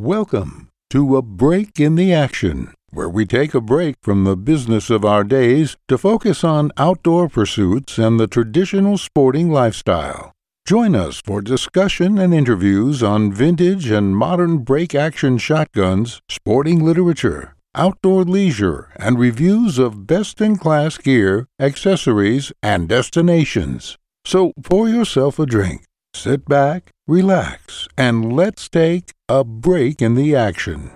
[0.00, 4.88] Welcome to A Break in the Action, where we take a break from the business
[4.88, 10.32] of our days to focus on outdoor pursuits and the traditional sporting lifestyle.
[10.66, 17.54] Join us for discussion and interviews on vintage and modern break action shotguns, sporting literature,
[17.74, 23.98] outdoor leisure, and reviews of best in class gear, accessories, and destinations.
[24.24, 30.36] So pour yourself a drink, sit back, relax, and let's take a break in the
[30.36, 30.92] action.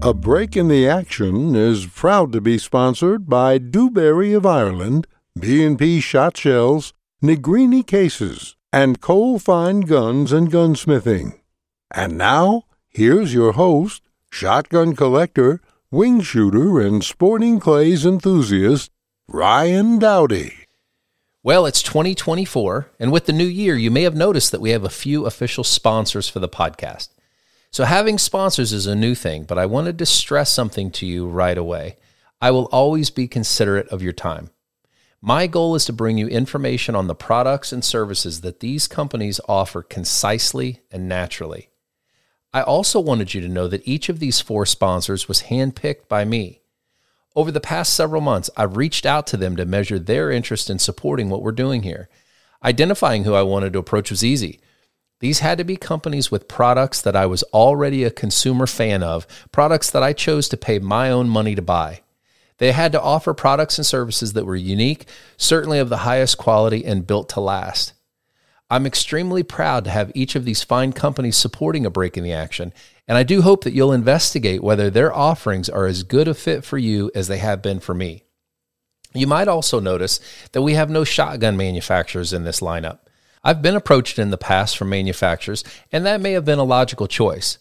[0.00, 5.06] A Break in the Action is proud to be sponsored by Dubarry of Ireland,
[5.40, 6.92] B&P Shot Shells,
[7.22, 11.38] Negrini Cases, and Cole Fine Guns and Gunsmithing.
[11.90, 18.90] And now, here's your host, shotgun collector, wing shooter, and sporting clays enthusiast,
[19.28, 20.54] Ryan Dowdy.
[21.42, 24.84] Well, it's 2024, and with the new year, you may have noticed that we have
[24.84, 27.08] a few official sponsors for the podcast.
[27.70, 31.28] So, having sponsors is a new thing, but I wanted to stress something to you
[31.28, 31.96] right away.
[32.40, 34.50] I will always be considerate of your time.
[35.20, 39.40] My goal is to bring you information on the products and services that these companies
[39.48, 41.70] offer concisely and naturally.
[42.52, 46.24] I also wanted you to know that each of these four sponsors was handpicked by
[46.24, 46.62] me.
[47.34, 50.78] Over the past several months, I've reached out to them to measure their interest in
[50.78, 52.08] supporting what we're doing here.
[52.64, 54.60] Identifying who I wanted to approach was easy.
[55.20, 59.26] These had to be companies with products that I was already a consumer fan of,
[59.50, 62.02] products that I chose to pay my own money to buy.
[62.58, 65.06] They had to offer products and services that were unique,
[65.36, 67.94] certainly of the highest quality, and built to last.
[68.70, 72.34] I'm extremely proud to have each of these fine companies supporting a break in the
[72.34, 72.74] action,
[73.06, 76.64] and I do hope that you'll investigate whether their offerings are as good a fit
[76.64, 78.24] for you as they have been for me.
[79.14, 80.20] You might also notice
[80.52, 82.98] that we have no shotgun manufacturers in this lineup.
[83.42, 87.06] I've been approached in the past from manufacturers, and that may have been a logical
[87.06, 87.56] choice.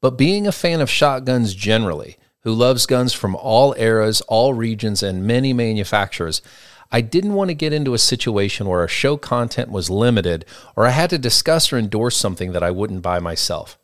[0.00, 5.02] But being a fan of shotguns generally, who loves guns from all eras, all regions,
[5.02, 6.42] and many manufacturers,
[6.90, 10.44] I didn't want to get into a situation where our show content was limited
[10.76, 13.78] or I had to discuss or endorse something that I wouldn't buy myself.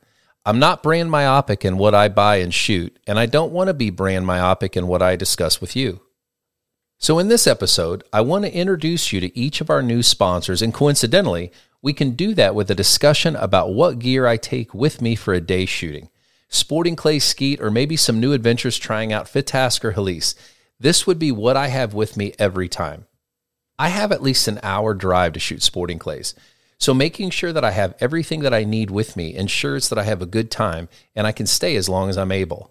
[0.45, 3.75] I'm not brand myopic in what I buy and shoot, and I don't want to
[3.75, 6.01] be brand myopic in what I discuss with you.
[6.99, 10.63] So, in this episode, I want to introduce you to each of our new sponsors,
[10.63, 15.01] and coincidentally, we can do that with a discussion about what gear I take with
[15.01, 16.09] me for a day shooting.
[16.49, 20.35] Sporting clay skeet, or maybe some new adventures trying out FITASC or helice.
[20.81, 23.07] This would be what I have with me every time.
[23.79, 26.35] I have at least an hour drive to shoot sporting clays.
[26.79, 30.05] So making sure that I have everything that I need with me ensures that I
[30.05, 32.71] have a good time and I can stay as long as I'm able.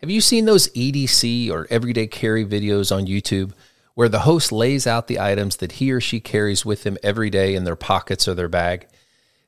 [0.00, 3.52] Have you seen those EDC or everyday carry videos on YouTube
[3.94, 7.30] where the host lays out the items that he or she carries with them every
[7.30, 8.86] day in their pockets or their bag?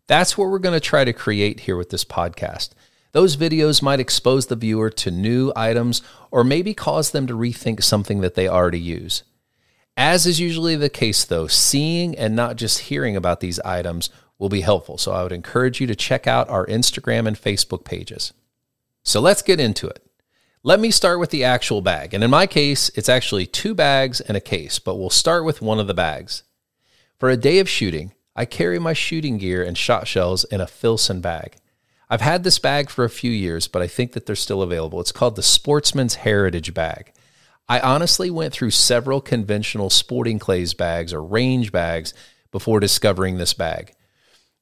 [0.08, 2.70] That's what we're going to try to create here with this podcast.
[3.12, 7.82] Those videos might expose the viewer to new items or maybe cause them to rethink
[7.82, 9.24] something that they already use.
[9.96, 14.48] As is usually the case, though, seeing and not just hearing about these items will
[14.48, 14.96] be helpful.
[14.96, 18.32] So I would encourage you to check out our Instagram and Facebook pages.
[19.02, 20.02] So let's get into it.
[20.62, 22.14] Let me start with the actual bag.
[22.14, 25.62] And in my case, it's actually two bags and a case, but we'll start with
[25.62, 26.42] one of the bags.
[27.18, 30.66] For a day of shooting, I carry my shooting gear and shot shells in a
[30.66, 31.56] Filson bag.
[32.12, 35.00] I've had this bag for a few years, but I think that they're still available.
[35.00, 37.12] It's called the Sportsman's Heritage Bag.
[37.68, 42.12] I honestly went through several conventional sporting clays bags or range bags
[42.50, 43.94] before discovering this bag.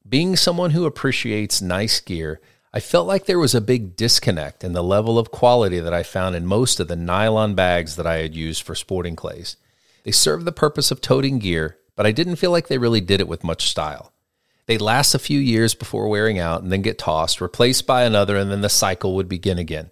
[0.07, 2.39] Being someone who appreciates nice gear,
[2.71, 6.03] I felt like there was a big disconnect in the level of quality that I
[6.03, 9.57] found in most of the nylon bags that I had used for sporting clays.
[10.03, 13.19] They served the purpose of toting gear, but I didn't feel like they really did
[13.19, 14.13] it with much style.
[14.69, 18.37] They last a few years before wearing out and then get tossed, replaced by another,
[18.37, 19.89] and then the cycle would begin again.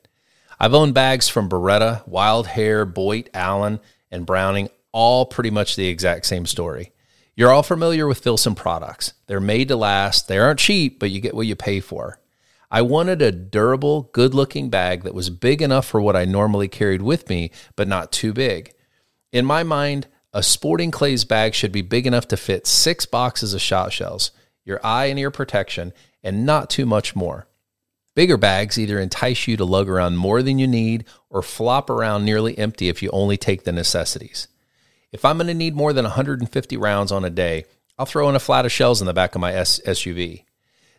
[0.60, 3.80] I've owned bags from Beretta, Wild Hare, Boyt, Allen,
[4.12, 6.92] and Browning, all pretty much the exact same story.
[7.36, 9.13] You're all familiar with Filson products.
[9.25, 10.28] They're made to last.
[10.28, 12.19] They aren't cheap, but you get what you pay for.
[12.69, 16.68] I wanted a durable, good looking bag that was big enough for what I normally
[16.68, 18.75] carried with me, but not too big.
[19.31, 23.56] In my mind, a sporting clays bag should be big enough to fit six boxes
[23.56, 24.30] of shot shells,
[24.68, 27.48] your eye and ear protection, and not too much more.
[28.14, 32.25] Bigger bags either entice you to lug around more than you need or flop around
[32.25, 34.48] nearly empty if you only take the necessities.
[35.12, 37.66] If I'm going to need more than 150 rounds on a day,
[37.98, 40.44] I'll throw in a flat of shells in the back of my SUV.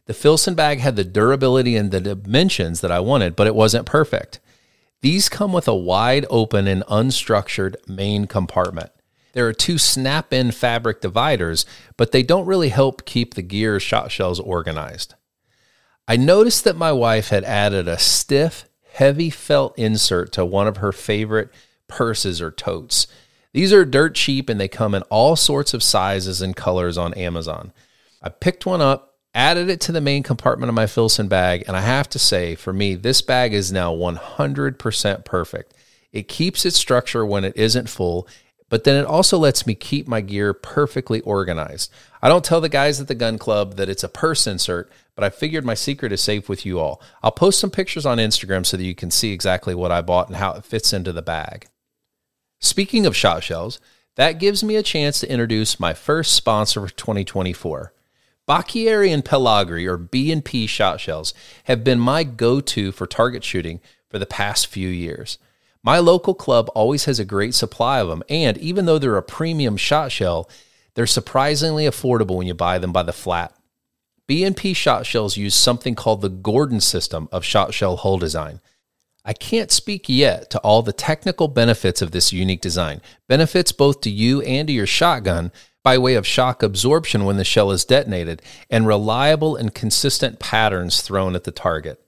[0.06, 3.84] The Filson bag had the durability and the dimensions that I wanted, but it wasn't
[3.84, 4.40] perfect.
[5.02, 8.90] These come with a wide open and unstructured main compartment.
[9.32, 11.66] There are two snap in fabric dividers,
[11.96, 15.14] but they don't really help keep the gear shot shells organized.
[16.06, 20.78] I noticed that my wife had added a stiff, heavy felt insert to one of
[20.78, 21.50] her favorite
[21.86, 23.06] purses or totes.
[23.52, 27.14] These are dirt cheap and they come in all sorts of sizes and colors on
[27.14, 27.72] Amazon.
[28.22, 31.76] I picked one up, added it to the main compartment of my Filson bag, and
[31.76, 35.74] I have to say, for me, this bag is now 100% perfect.
[36.12, 38.26] It keeps its structure when it isn't full,
[38.68, 41.90] but then it also lets me keep my gear perfectly organized.
[42.20, 45.24] I don't tell the guys at the gun club that it's a purse insert, but
[45.24, 47.00] I figured my secret is safe with you all.
[47.22, 50.28] I'll post some pictures on Instagram so that you can see exactly what I bought
[50.28, 51.68] and how it fits into the bag.
[52.60, 53.80] Speaking of shot shells,
[54.16, 57.92] that gives me a chance to introduce my first sponsor for 2024.
[58.48, 61.34] Baschieri and Pellagri, or B&P shot shells,
[61.64, 65.38] have been my go-to for target shooting for the past few years.
[65.82, 69.22] My local club always has a great supply of them, and even though they're a
[69.22, 70.50] premium shot shell,
[70.94, 73.54] they're surprisingly affordable when you buy them by the flat.
[74.26, 78.60] B&P shot shells use something called the Gordon system of shot shell hull design.
[79.24, 84.00] I can't speak yet to all the technical benefits of this unique design, benefits both
[84.02, 85.52] to you and to your shotgun
[85.82, 91.00] by way of shock absorption when the shell is detonated, and reliable and consistent patterns
[91.00, 92.02] thrown at the target.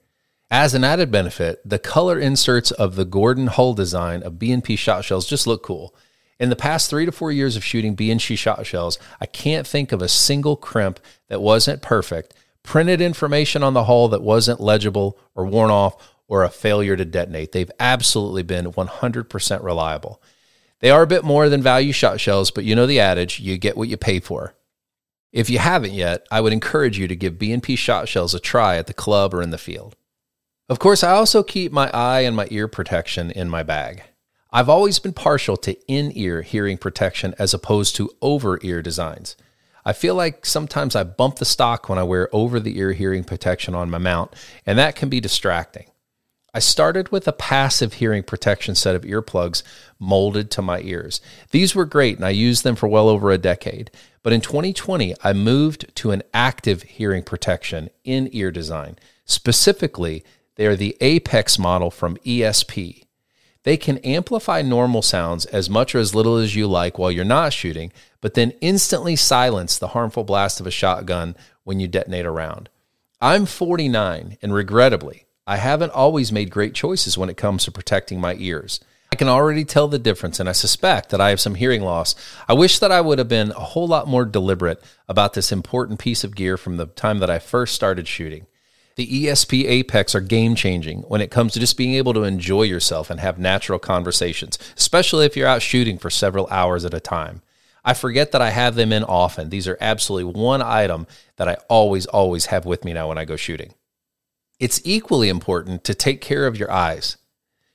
[0.51, 5.05] As an added benefit, the color inserts of the Gordon hull design of B&P shot
[5.05, 5.95] shells just look cool.
[6.41, 9.93] In the past three to four years of shooting B&P shot shells, I can't think
[9.93, 10.99] of a single crimp
[11.29, 12.33] that wasn't perfect,
[12.63, 15.95] printed information on the hull that wasn't legible or worn off,
[16.27, 17.53] or a failure to detonate.
[17.53, 20.21] They've absolutely been 100% reliable.
[20.79, 23.57] They are a bit more than value shot shells, but you know the adage, you
[23.57, 24.53] get what you pay for.
[25.31, 28.75] If you haven't yet, I would encourage you to give B&P shot shells a try
[28.75, 29.95] at the club or in the field.
[30.69, 34.03] Of course, I also keep my eye and my ear protection in my bag.
[34.51, 39.35] I've always been partial to in-ear hearing protection as opposed to over-ear designs.
[39.85, 43.23] I feel like sometimes I bump the stock when I wear over the ear hearing
[43.23, 44.33] protection on my mount,
[44.65, 45.85] and that can be distracting.
[46.53, 49.63] I started with a passive hearing protection set of earplugs
[49.99, 51.21] molded to my ears.
[51.51, 53.89] These were great and I used them for well over a decade.
[54.21, 58.99] But in 2020, I moved to an active hearing protection in ear design.
[59.23, 60.25] Specifically,
[60.55, 63.03] they are the Apex model from ESP.
[63.63, 67.23] They can amplify normal sounds as much or as little as you like while you're
[67.23, 72.25] not shooting, but then instantly silence the harmful blast of a shotgun when you detonate
[72.25, 72.69] a round.
[73.21, 78.19] I'm 49, and regrettably, I haven't always made great choices when it comes to protecting
[78.19, 78.79] my ears.
[79.11, 82.15] I can already tell the difference, and I suspect that I have some hearing loss.
[82.47, 85.99] I wish that I would have been a whole lot more deliberate about this important
[85.99, 88.47] piece of gear from the time that I first started shooting.
[89.01, 92.61] The ESP Apex are game changing when it comes to just being able to enjoy
[92.61, 96.99] yourself and have natural conversations, especially if you're out shooting for several hours at a
[96.99, 97.41] time.
[97.83, 99.49] I forget that I have them in often.
[99.49, 101.07] These are absolutely one item
[101.37, 103.73] that I always, always have with me now when I go shooting.
[104.59, 107.17] It's equally important to take care of your eyes.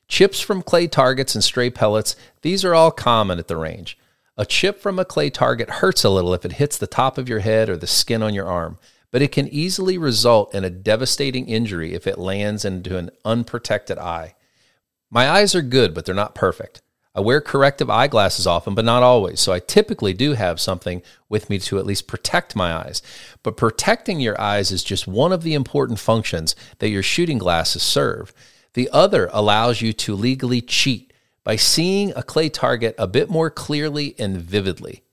[0.07, 3.99] Chips from clay targets and stray pellets, these are all common at the range.
[4.37, 7.29] A chip from a clay target hurts a little if it hits the top of
[7.29, 8.79] your head or the skin on your arm,
[9.17, 13.97] but it can easily result in a devastating injury if it lands into an unprotected
[13.97, 14.35] eye.
[15.09, 16.83] My eyes are good, but they're not perfect.
[17.15, 19.41] I wear corrective eyeglasses often, but not always.
[19.41, 21.01] So I typically do have something
[21.31, 23.01] with me to at least protect my eyes.
[23.43, 27.83] But protecting your eyes is just one of the important functions that your shooting glasses
[27.83, 28.35] serve.
[28.75, 33.49] The other allows you to legally cheat by seeing a clay target a bit more
[33.49, 35.05] clearly and vividly.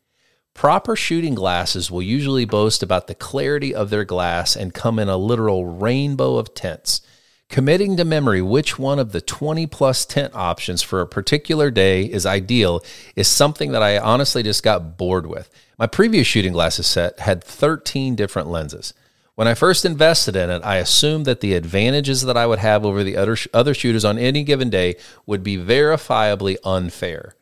[0.53, 5.09] Proper shooting glasses will usually boast about the clarity of their glass and come in
[5.09, 7.01] a literal rainbow of tints.
[7.49, 12.03] Committing to memory which one of the 20 plus tint options for a particular day
[12.03, 12.83] is ideal
[13.15, 15.49] is something that I honestly just got bored with.
[15.77, 18.93] My previous shooting glasses set had 13 different lenses.
[19.35, 22.85] When I first invested in it, I assumed that the advantages that I would have
[22.85, 24.95] over the other, other shooters on any given day
[25.25, 27.35] would be verifiably unfair.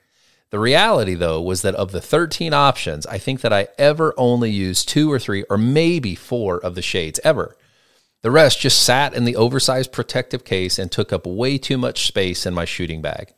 [0.52, 4.52] The reality, though, was that of the 13 options, I think that I ever only
[4.52, 7.56] used two or three or maybe four of the shades ever.
[8.22, 12.06] The rest just sat in the oversized protective case and took up way too much
[12.06, 13.34] space in my shooting bag.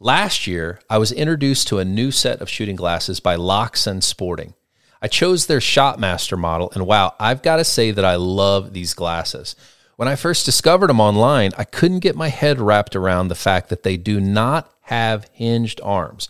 [0.00, 4.54] Last year, I was introduced to a new set of shooting glasses by Laksen Sporting.
[5.02, 8.94] I chose their Shotmaster model, and wow, I've got to say that I love these
[8.94, 9.54] glasses.
[9.96, 13.68] When I first discovered them online, I couldn't get my head wrapped around the fact
[13.68, 16.28] that they do not have hinged arms.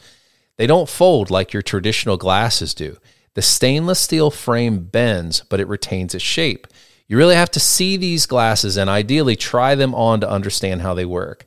[0.56, 2.98] They don't fold like your traditional glasses do.
[3.34, 6.66] The stainless steel frame bends, but it retains its shape.
[7.06, 10.94] You really have to see these glasses and ideally try them on to understand how
[10.94, 11.44] they work.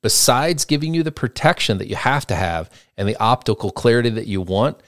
[0.00, 4.26] Besides giving you the protection that you have to have and the optical clarity that
[4.26, 4.80] you want,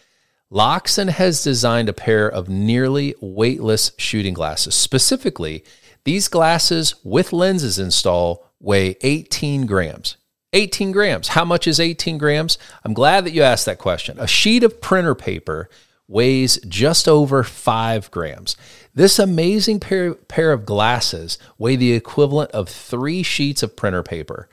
[0.50, 4.74] Laksen has designed a pair of nearly weightless shooting glasses.
[4.74, 5.62] Specifically,
[6.04, 10.16] these glasses with lenses installed weigh 18 grams.
[10.52, 11.28] 18 grams.
[11.28, 12.58] How much is 18 grams?
[12.84, 14.18] I'm glad that you asked that question.
[14.18, 15.68] A sheet of printer paper
[16.08, 18.56] weighs just over 5 grams.
[18.92, 24.48] This amazing pair, pair of glasses weigh the equivalent of 3 sheets of printer paper.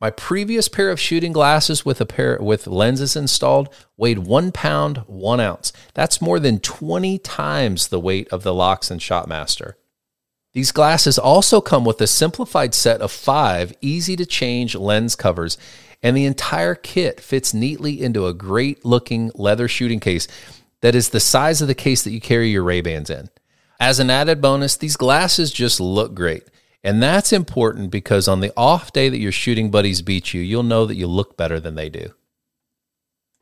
[0.00, 4.98] My previous pair of shooting glasses with a pair with lenses installed weighed one pound,
[5.06, 5.72] one ounce.
[5.94, 9.74] That's more than 20 times the weight of the Laksen Shotmaster.
[10.54, 15.58] These glasses also come with a simplified set of five easy to change lens covers,
[16.00, 20.28] and the entire kit fits neatly into a great looking leather shooting case
[20.80, 23.30] that is the size of the case that you carry your Ray-Bans in.
[23.80, 26.44] As an added bonus, these glasses just look great.
[26.84, 30.62] And that's important because on the off day that your shooting buddies beat you, you'll
[30.62, 32.12] know that you look better than they do.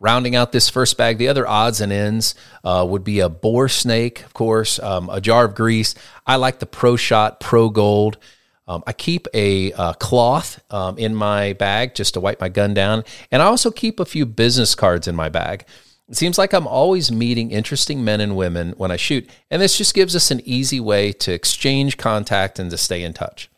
[0.03, 3.69] Rounding out this first bag, the other odds and ends uh, would be a bore
[3.69, 5.95] snake, of course, um, a jar of grease.
[6.27, 8.19] I like the Pro Shot Pro Gold.
[8.67, 12.75] Um, I keep a uh, cloth um, in my bag just to wipe my gun
[12.75, 13.05] down.
[13.31, 15.67] And I also keep a few business cards in my bag.
[16.09, 19.79] It seems like I'm always meeting interesting men and women when I shoot, and this
[19.79, 23.49] just gives us an easy way to exchange contact and to stay in touch.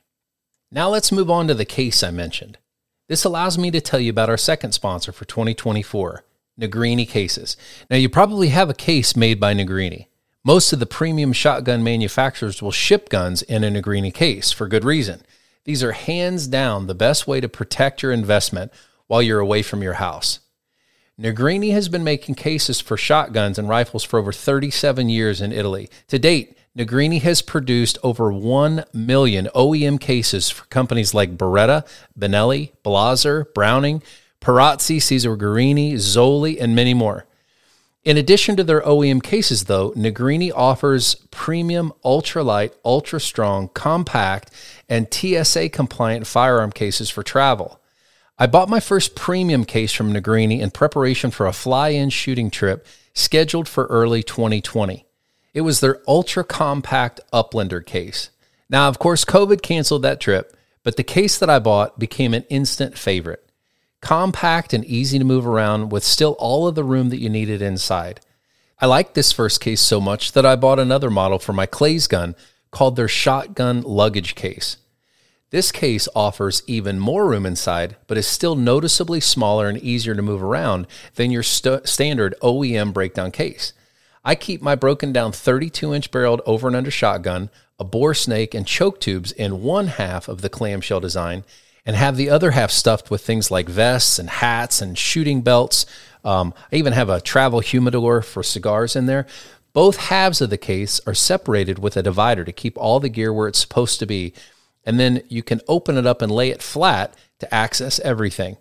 [0.70, 2.58] Now let's move on to the case I mentioned.
[3.08, 6.22] This allows me to tell you about our second sponsor for 2024,
[6.61, 7.56] Negrini Cases.
[7.90, 10.06] Now, you probably have a case made by Negrini.
[10.44, 14.84] Most of the premium shotgun manufacturers will ship guns in a Negrini case for good
[14.84, 15.23] reason.
[15.64, 18.70] These are hands down the best way to protect your investment
[19.06, 20.40] while you're away from your house.
[21.18, 25.88] Negrini has been making cases for shotguns and rifles for over 37 years in Italy.
[26.08, 31.87] To date, Negrini has produced over 1 million OEM cases for companies like Beretta,
[32.18, 34.02] Benelli, Blaser, Browning,
[34.44, 37.24] Perazzi, Cesare Guerini, Zoli, and many more.
[38.04, 44.50] In addition to their OEM cases, though, Negrini offers premium, ultralight, ultra strong, compact,
[44.86, 47.80] and TSA compliant firearm cases for travel.
[48.38, 52.50] I bought my first premium case from Negrini in preparation for a fly in shooting
[52.50, 55.06] trip scheduled for early 2020.
[55.54, 58.28] It was their ultra compact Uplander case.
[58.68, 62.44] Now, of course, COVID canceled that trip, but the case that I bought became an
[62.50, 63.40] instant favorite.
[64.04, 67.62] Compact and easy to move around with still all of the room that you needed
[67.62, 68.20] inside.
[68.78, 72.06] I liked this first case so much that I bought another model for my Clays
[72.06, 72.34] gun
[72.70, 74.76] called their shotgun luggage case.
[75.49, 80.20] This case offers even more room inside, but is still noticeably smaller and easier to
[80.20, 83.73] move around than your st- standard OEM breakdown case.
[84.23, 88.52] I keep my broken down 32 inch barreled over and under shotgun, a bore snake,
[88.52, 91.42] and choke tubes in one half of the clamshell design,
[91.86, 95.86] and have the other half stuffed with things like vests and hats and shooting belts.
[96.24, 99.26] Um, I even have a travel humidor for cigars in there.
[99.72, 103.32] Both halves of the case are separated with a divider to keep all the gear
[103.32, 104.32] where it's supposed to be
[104.84, 108.56] and then you can open it up and lay it flat to access everything.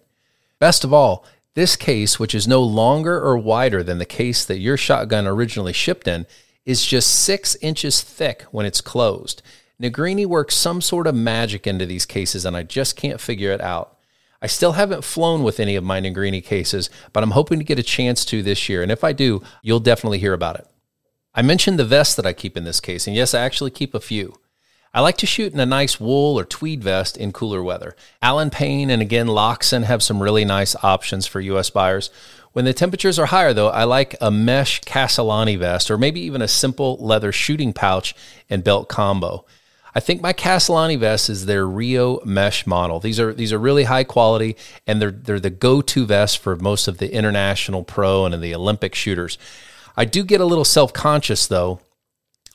[0.59, 1.25] Best of all,
[1.55, 5.73] this case, which is no longer or wider than the case that your shotgun originally
[5.73, 6.25] shipped in,
[6.65, 9.41] is just six inches thick when it's closed.
[9.81, 13.61] Negrini works some sort of magic into these cases, and I just can't figure it
[13.61, 13.97] out.
[14.41, 17.79] I still haven't flown with any of my Negrini cases, but I'm hoping to get
[17.79, 18.83] a chance to this year.
[18.83, 20.67] And if I do, you'll definitely hear about it.
[21.33, 23.95] I mentioned the vest that I keep in this case, and yes, I actually keep
[23.95, 24.35] a few.
[24.93, 27.95] I like to shoot in a nice wool or tweed vest in cooler weather.
[28.21, 32.11] Alan Paine and again Laksen have some really nice options for US buyers.
[32.51, 36.43] When the temperatures are higher, though, I like a mesh Castellani vest or maybe even
[36.43, 38.13] a simple leather shooting pouch
[38.51, 39.45] and belt combo.
[39.95, 42.99] I think my Castellani vest is their Rio mesh model.
[42.99, 44.55] These are these are really high quality
[44.87, 48.95] and they're they're the go-to vest for most of the international pro and the Olympic
[48.95, 49.37] shooters.
[49.95, 51.79] I do get a little self-conscious though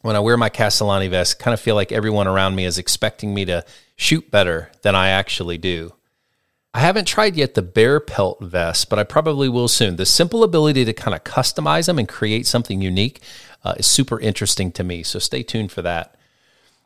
[0.02, 3.34] when I wear my Castellani vest, kind of feel like everyone around me is expecting
[3.34, 3.64] me to
[3.96, 5.94] shoot better than I actually do.
[6.72, 9.96] I haven't tried yet the bear pelt vest, but I probably will soon.
[9.96, 13.20] The simple ability to kind of customize them and create something unique
[13.64, 16.14] uh, is super interesting to me, so stay tuned for that.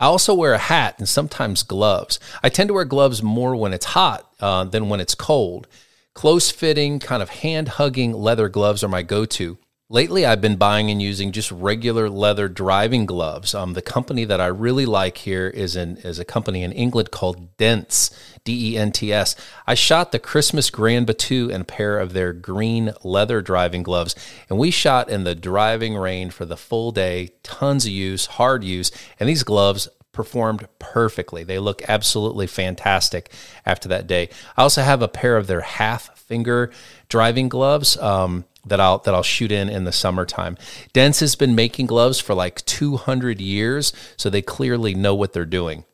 [0.02, 2.18] I also wear a hat and sometimes gloves.
[2.42, 5.68] I tend to wear gloves more when it's hot uh, than when it's cold.
[6.12, 9.59] Close fitting, kind of hand hugging leather gloves are my go to.
[9.92, 13.54] Lately, I've been buying and using just regular leather driving gloves.
[13.54, 17.11] Um, the company that I really like here is in is a company in England
[17.11, 18.08] called Dents,
[18.42, 19.37] D E N T S.
[19.66, 24.16] I shot the Christmas Grand Battue in a pair of their green leather driving gloves,
[24.49, 27.28] and we shot in the driving rain for the full day.
[27.42, 31.44] Tons of use, hard use, and these gloves performed perfectly.
[31.44, 33.30] They look absolutely fantastic
[33.66, 34.30] after that day.
[34.56, 36.70] I also have a pair of their half finger
[37.11, 37.99] driving gloves.
[37.99, 40.57] Um, that I'll that I'll shoot in in the summertime.
[40.92, 45.45] Dents has been making gloves for like 200 years, so they clearly know what they're
[45.45, 45.85] doing.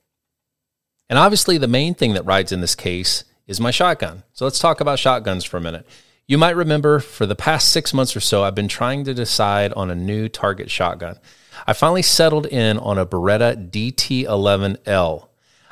[1.09, 4.25] And obviously the main thing that rides in this case is my shotgun.
[4.33, 5.87] So let's talk about shotguns for a minute.
[6.27, 9.73] You might remember for the past 6 months or so I've been trying to decide
[9.73, 11.19] on a new target shotgun.
[11.67, 15.29] I finally settled in on a Beretta DT11L.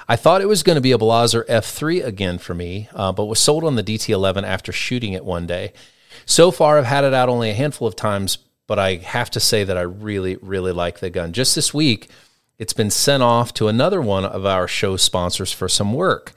[0.08, 3.26] I thought it was going to be a Blaser F3 again for me, uh, but
[3.26, 5.72] was sold on the DT11 after shooting it one day.
[6.24, 9.40] So far, I've had it out only a handful of times, but I have to
[9.40, 11.32] say that I really, really like the gun.
[11.32, 12.08] Just this week,
[12.58, 16.32] it's been sent off to another one of our show sponsors for some work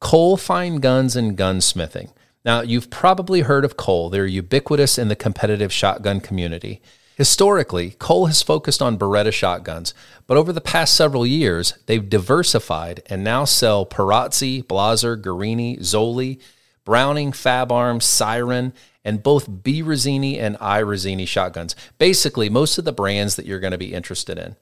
[0.00, 2.10] Cole Fine Guns and Gunsmithing.
[2.44, 6.82] Now, you've probably heard of Cole, they're ubiquitous in the competitive shotgun community.
[7.16, 9.94] Historically, Cole has focused on Beretta shotguns,
[10.26, 16.40] but over the past several years, they've diversified and now sell Perazzi, Blaser, Guerini, Zoli,
[16.84, 18.74] Browning, Fab Arms, Syren,
[19.04, 21.76] and both B Rizzini and I Rizzini shotguns.
[21.98, 24.56] Basically, most of the brands that you're going to be interested in.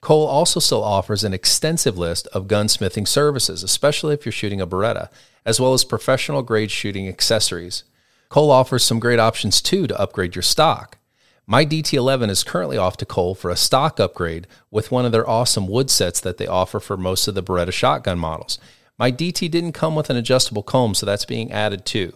[0.00, 4.66] Cole also still offers an extensive list of gunsmithing services, especially if you're shooting a
[4.66, 5.08] Beretta,
[5.44, 7.84] as well as professional grade shooting accessories.
[8.28, 10.98] Cole offers some great options too to upgrade your stock.
[11.46, 15.28] My DT11 is currently off to Cole for a stock upgrade with one of their
[15.28, 18.58] awesome wood sets that they offer for most of the Beretta shotgun models.
[18.98, 22.14] My DT didn't come with an adjustable comb, so that's being added too.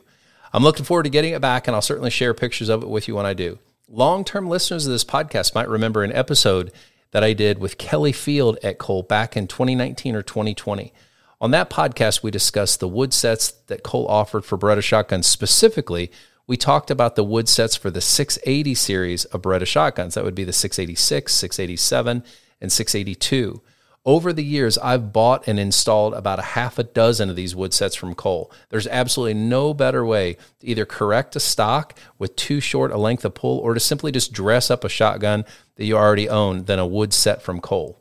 [0.52, 3.06] I'm looking forward to getting it back, and I'll certainly share pictures of it with
[3.06, 3.58] you when I do.
[3.88, 6.72] Long term listeners of this podcast might remember an episode
[7.12, 10.92] that I did with Kelly Field at Cole back in 2019 or 2020.
[11.40, 15.26] On that podcast, we discussed the wood sets that Cole offered for Beretta shotguns.
[15.26, 16.10] Specifically,
[16.46, 20.14] we talked about the wood sets for the 680 series of Beretta shotguns.
[20.14, 22.24] That would be the 686, 687,
[22.60, 23.62] and 682.
[24.06, 27.74] Over the years, I've bought and installed about a half a dozen of these wood
[27.74, 28.50] sets from Cole.
[28.70, 33.26] There's absolutely no better way to either correct a stock with too short a length
[33.26, 35.44] of pull or to simply just dress up a shotgun
[35.76, 38.00] that you already own than a wood set from Cole.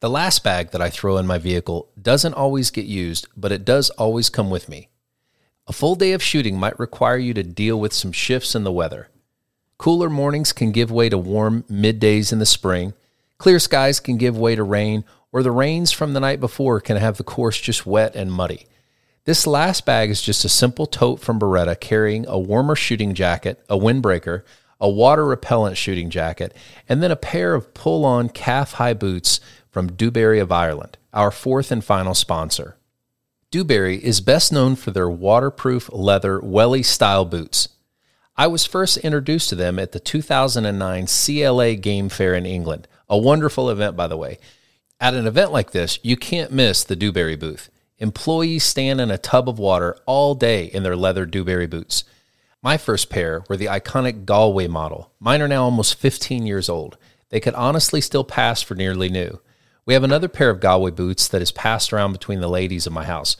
[0.00, 3.64] The last bag that I throw in my vehicle doesn't always get used, but it
[3.64, 4.88] does always come with me.
[5.68, 8.72] A full day of shooting might require you to deal with some shifts in the
[8.72, 9.10] weather.
[9.78, 12.94] Cooler mornings can give way to warm middays in the spring
[13.38, 16.96] Clear skies can give way to rain, or the rains from the night before can
[16.96, 18.66] have the course just wet and muddy.
[19.24, 23.62] This last bag is just a simple tote from Beretta carrying a warmer shooting jacket,
[23.68, 24.42] a windbreaker,
[24.80, 26.54] a water repellent shooting jacket,
[26.88, 31.30] and then a pair of pull on calf high boots from Dubarry of Ireland, our
[31.30, 32.76] fourth and final sponsor.
[33.50, 37.68] Dubarry is best known for their waterproof leather welly style boots.
[38.36, 43.18] I was first introduced to them at the 2009 CLA Game Fair in England, a
[43.18, 44.38] wonderful event, by the way.
[45.00, 47.70] At an event like this, you can't miss the Dubarry booth.
[47.98, 52.04] Employees stand in a tub of water all day in their leather Dubarry boots.
[52.62, 55.12] My first pair were the iconic Galway model.
[55.20, 56.98] Mine are now almost 15 years old.
[57.28, 59.40] They could honestly still pass for nearly new.
[59.84, 62.92] We have another pair of Galway boots that is passed around between the ladies of
[62.92, 63.36] my house.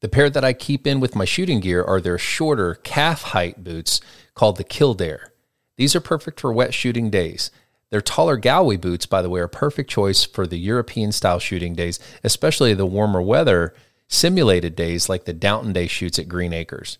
[0.00, 3.64] The pair that I keep in with my shooting gear are their shorter calf height
[3.64, 4.00] boots
[4.34, 5.32] called the Kildare.
[5.76, 7.50] These are perfect for wet shooting days.
[7.92, 11.38] Their taller Galway boots, by the way, are a perfect choice for the European style
[11.38, 13.74] shooting days, especially the warmer weather
[14.08, 16.96] simulated days like the Downton Day shoots at Green Acres.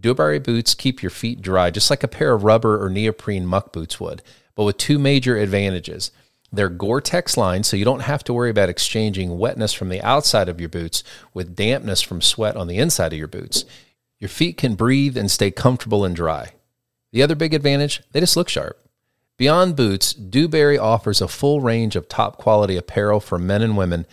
[0.00, 3.72] Dubarry boots keep your feet dry just like a pair of rubber or neoprene muck
[3.72, 4.20] boots would,
[4.56, 6.10] but with two major advantages.
[6.52, 10.02] They're Gore Tex lined, so you don't have to worry about exchanging wetness from the
[10.02, 13.64] outside of your boots with dampness from sweat on the inside of your boots.
[14.18, 16.54] Your feet can breathe and stay comfortable and dry.
[17.12, 18.76] The other big advantage, they just look sharp.
[19.42, 24.06] Beyond boots, Dubarry offers a full range of top quality apparel for men and women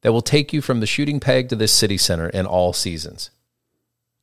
[0.00, 3.30] that will take you from the shooting peg to the city center in all seasons.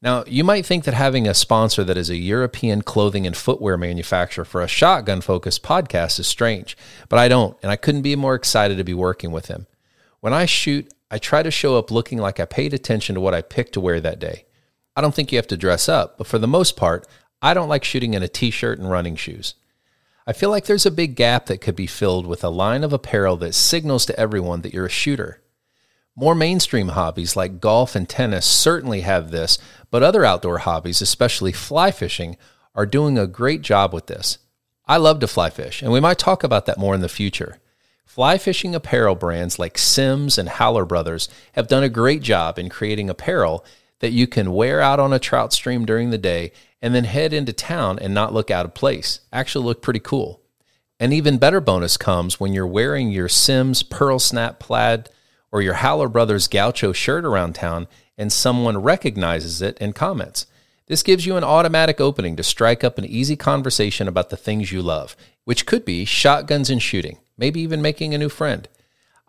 [0.02, 3.78] Now, you might think that having a sponsor that is a European clothing and footwear
[3.78, 6.76] manufacturer for a shotgun focused podcast is strange,
[7.08, 9.66] but I don't, and I couldn't be more excited to be working with him.
[10.20, 13.34] When I shoot, I try to show up looking like I paid attention to what
[13.34, 14.44] I picked to wear that day.
[14.94, 17.08] I don't think you have to dress up, but for the most part,
[17.42, 19.54] I don't like shooting in a t shirt and running shoes.
[20.30, 22.94] I feel like there's a big gap that could be filled with a line of
[22.94, 25.42] apparel that signals to everyone that you're a shooter.
[26.16, 29.58] More mainstream hobbies like golf and tennis certainly have this,
[29.90, 32.38] but other outdoor hobbies, especially fly fishing,
[32.76, 34.38] are doing a great job with this.
[34.86, 37.58] I love to fly fish, and we might talk about that more in the future.
[38.06, 42.70] Fly fishing apparel brands like Simms and Howler Brothers have done a great job in
[42.70, 43.66] creating apparel
[43.98, 47.34] that you can wear out on a trout stream during the day and then head
[47.34, 49.22] into town and not look out of place.
[49.34, 50.42] Actually, look pretty cool.
[51.00, 55.10] An even better bonus comes when you're wearing your Simms Pearl Snap plaid
[55.52, 57.88] or your Howler Brothers Gaucho shirt around town
[58.18, 60.46] and someone recognizes it and comments.
[60.88, 64.72] This gives you an automatic opening to strike up an easy conversation about the things
[64.72, 65.16] you love,
[65.46, 68.68] which could be shotguns and shooting, maybe even making a new friend.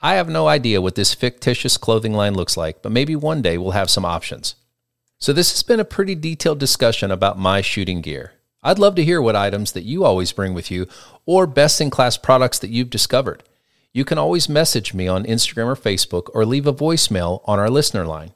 [0.03, 3.59] I have no idea what this fictitious clothing line looks like, but maybe one day
[3.59, 4.55] we'll have some options.
[5.23, 8.33] So, this has been a pretty detailed discussion about my shooting gear.
[8.63, 10.87] I'd love to hear what items that you always bring with you
[11.27, 13.43] or best in class products that you've discovered.
[13.93, 17.69] You can always message me on Instagram or Facebook or leave a voicemail on our
[17.69, 18.33] listener line.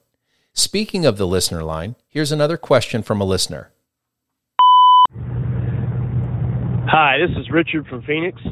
[0.53, 3.71] Speaking of the listener line, here's another question from a listener.
[6.87, 8.43] Hi, this is Richard from Phoenix.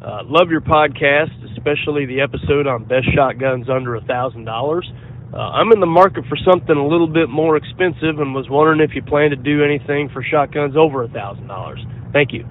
[0.00, 4.88] Uh, love your podcast, especially the episode on best shotguns under a thousand dollars.
[5.32, 8.80] Uh, I'm in the market for something a little bit more expensive and was wondering
[8.80, 11.80] if you plan to do anything for shotguns over a thousand dollars.
[12.12, 12.46] Thank you.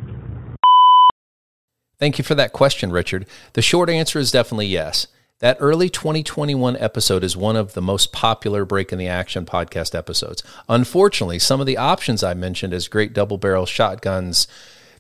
[1.99, 3.27] Thank you for that question, Richard.
[3.53, 5.05] The short answer is definitely yes.
[5.37, 9.93] That early 2021 episode is one of the most popular Break in the Action podcast
[9.93, 10.41] episodes.
[10.67, 14.47] Unfortunately, some of the options I mentioned as great double barrel shotguns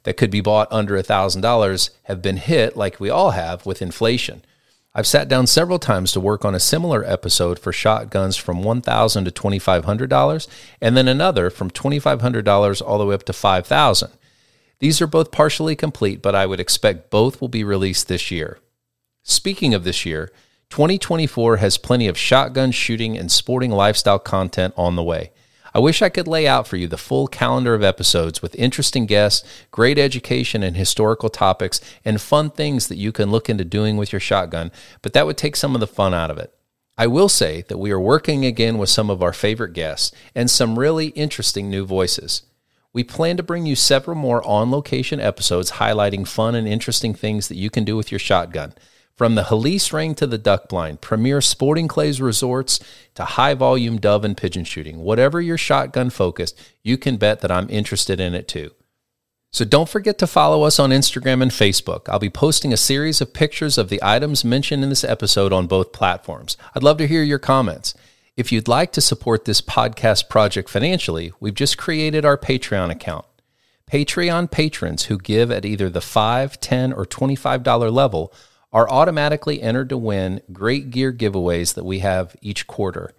[0.03, 4.43] that could be bought under $1,000 have been hit, like we all have, with inflation.
[4.93, 9.23] I've sat down several times to work on a similar episode for shotguns from 1,000
[9.23, 10.47] to $2,500,
[10.81, 14.11] and then another from $2,500 all the way up to 5,000.
[14.79, 18.59] These are both partially complete, but I would expect both will be released this year.
[19.23, 20.29] Speaking of this year,
[20.71, 25.31] 2024 has plenty of shotgun shooting and sporting lifestyle content on the way.
[25.73, 29.05] I wish I could lay out for you the full calendar of episodes with interesting
[29.05, 33.95] guests, great education and historical topics, and fun things that you can look into doing
[33.95, 36.53] with your shotgun, but that would take some of the fun out of it.
[36.97, 40.51] I will say that we are working again with some of our favorite guests and
[40.51, 42.43] some really interesting new voices.
[42.93, 47.47] We plan to bring you several more on location episodes highlighting fun and interesting things
[47.47, 48.73] that you can do with your shotgun.
[49.21, 52.79] From the Helice ring to the duck blind, premier sporting clays resorts
[53.13, 57.51] to high volume dove and pigeon shooting, whatever your shotgun focused, you can bet that
[57.51, 58.71] I'm interested in it too.
[59.51, 62.09] So don't forget to follow us on Instagram and Facebook.
[62.09, 65.67] I'll be posting a series of pictures of the items mentioned in this episode on
[65.67, 66.57] both platforms.
[66.73, 67.93] I'd love to hear your comments.
[68.35, 73.27] If you'd like to support this podcast project financially, we've just created our Patreon account.
[73.87, 78.33] Patreon patrons who give at either the $5, 10 or $25 level
[78.73, 83.11] are automatically entered to win great gear giveaways that we have each quarter.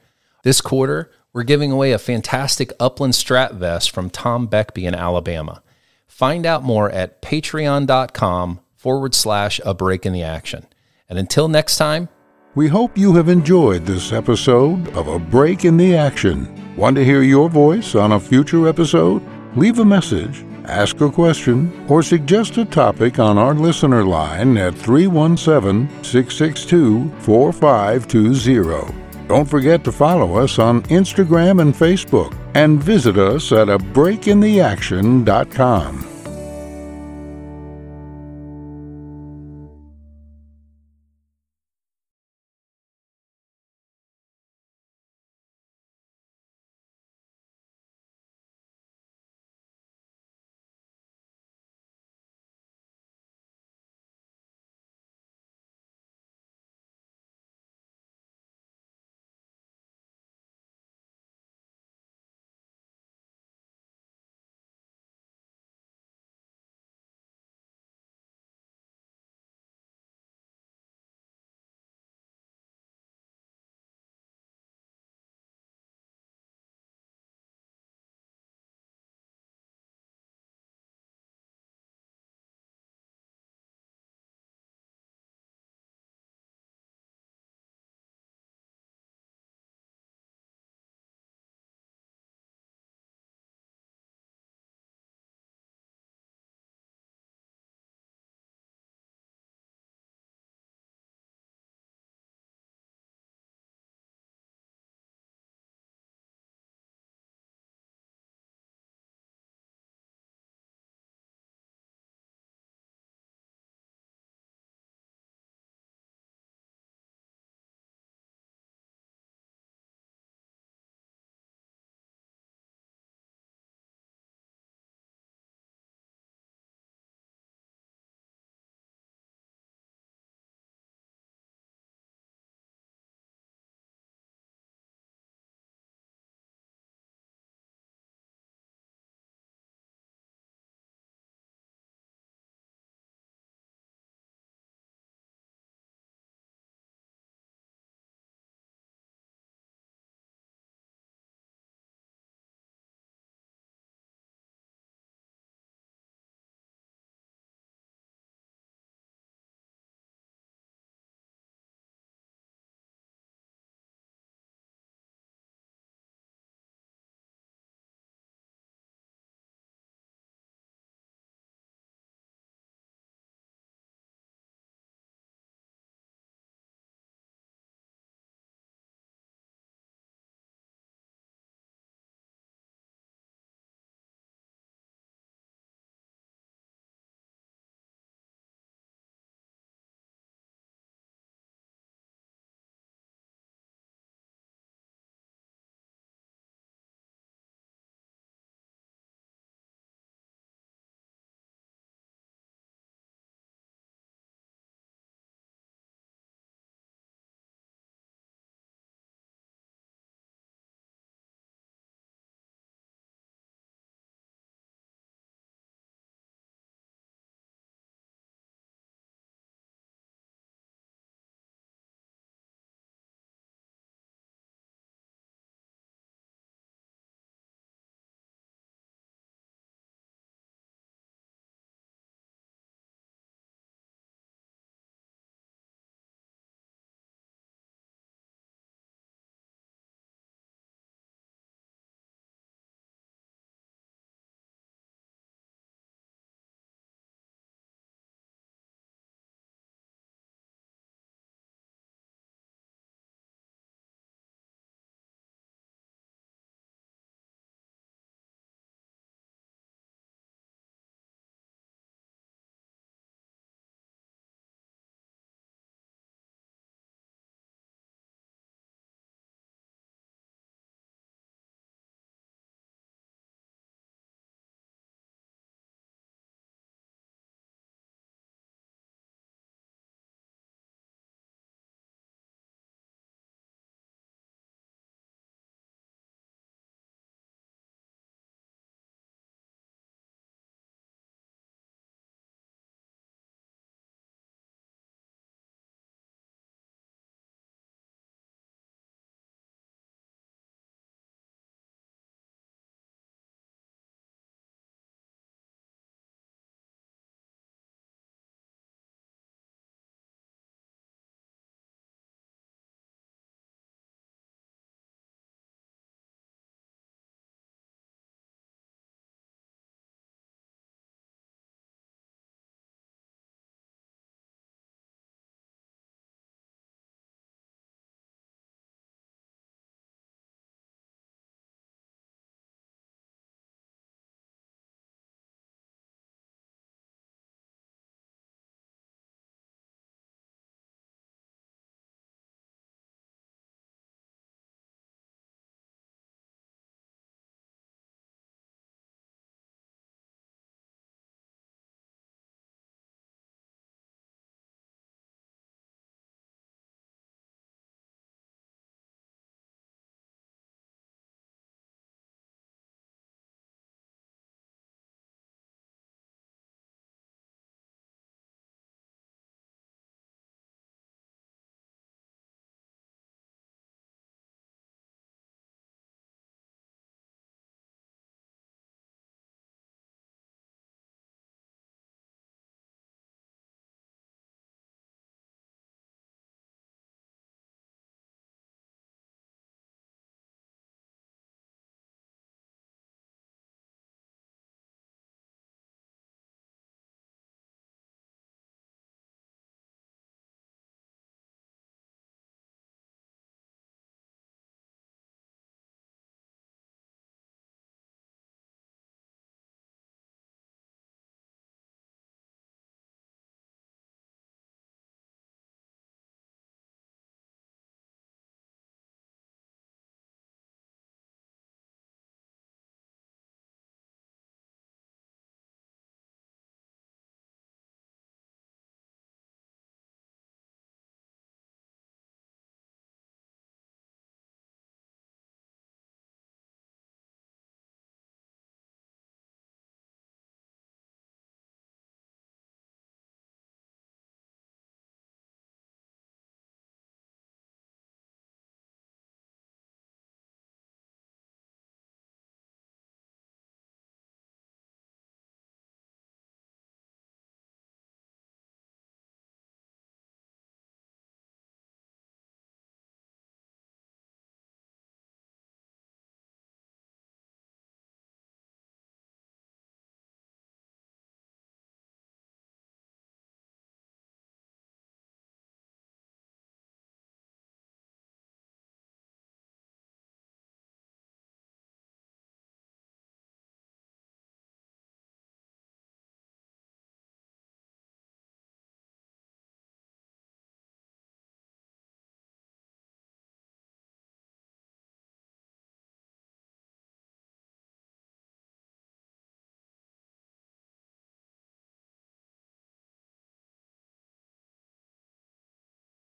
[0.42, 5.62] This quarter, we're giving away a fantastic Upland Strat vest from Tom Beckbe in Alabama.
[6.06, 10.66] Find out more at patreon.com forward slash a break in the action.
[11.08, 12.08] And until next time,
[12.54, 16.74] we hope you have enjoyed this episode of A Break in the Action.
[16.76, 19.22] Want to hear your voice on a future episode?
[19.54, 24.72] Leave a message ask a question, or suggest a topic on our listener line at
[24.74, 28.94] 317 662 4520.
[29.28, 36.11] Don't forget to follow us on Instagram and Facebook and visit us at a breakintheaction.com.